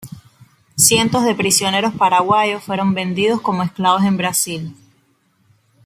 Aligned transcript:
Cientos 0.77 1.23
de 1.25 1.35
prisioneros 1.35 1.93
paraguayos 1.93 2.63
fueron 2.63 2.95
vendidos 2.95 3.39
como 3.39 3.61
esclavos 3.61 4.03
en 4.03 4.17
Brasil. 4.17 4.75